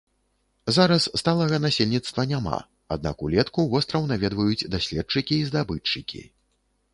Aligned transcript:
Зараз 0.75 1.03
сталага 1.21 1.59
насельніцтва 1.65 2.25
няма, 2.31 2.57
аднак 2.95 3.21
улетку 3.27 3.67
востраў 3.75 4.09
наведваюць 4.13 4.67
даследчыкі 4.77 5.33
і 5.43 5.45
здабытчыкі. 5.51 6.25